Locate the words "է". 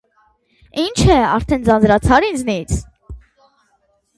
1.15-1.17